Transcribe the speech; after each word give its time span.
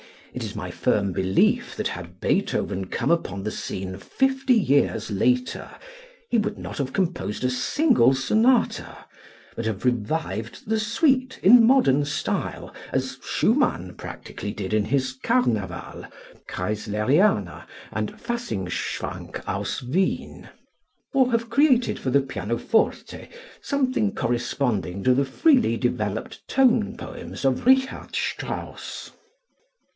It 0.33 0.43
is 0.43 0.55
my 0.55 0.71
firm 0.71 1.11
belief 1.11 1.75
that 1.75 1.89
had 1.89 2.21
Beethoven 2.21 2.85
come 2.85 3.11
upon 3.11 3.43
the 3.43 3.51
scene 3.51 3.97
fifty 3.97 4.53
years 4.55 5.11
later, 5.11 5.69
he 6.29 6.39
would 6.39 6.57
not 6.57 6.79
have 6.79 6.93
composed 6.93 7.43
a 7.43 7.51
single 7.51 8.15
sonata, 8.15 8.97
but 9.55 9.65
have 9.65 9.85
revived 9.85 10.67
the 10.67 10.79
suite 10.79 11.37
in 11.43 11.67
modern 11.67 12.05
style, 12.05 12.73
as 12.91 13.17
Schumann 13.23 13.93
practically 13.93 14.51
did 14.53 14.73
in 14.73 14.85
his 14.85 15.17
"Carnaval," 15.21 16.05
"Kreisleriana," 16.47 17.67
and 17.91 18.17
"Faschingschwank 18.17 19.43
aus 19.45 19.83
Wien," 19.83 20.49
or 21.13 21.29
have 21.31 21.49
created 21.49 21.99
for 21.99 22.09
the 22.09 22.21
pianoforte 22.21 23.27
something 23.61 24.15
corresponding 24.15 25.03
to 25.03 25.13
the 25.13 25.25
freely 25.25 25.77
developed 25.77 26.47
tone 26.47 26.95
poems 26.97 27.43
of 27.45 27.65
Richard 27.67 28.15
Strauss. 28.15 29.11